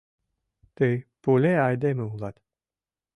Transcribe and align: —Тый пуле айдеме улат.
—Тый 0.75 0.95
пуле 1.21 1.53
айдеме 1.67 2.03
улат. 2.13 2.35